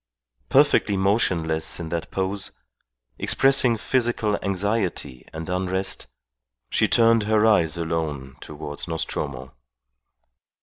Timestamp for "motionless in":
0.97-1.89